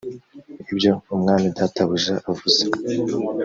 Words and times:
ibyo 0.71 0.91
umwami 1.15 1.47
databuja 1.57 2.15
avuze 2.29 2.63